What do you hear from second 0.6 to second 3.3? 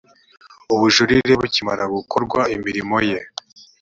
ubujurire bukimara gukorwa imirimo ye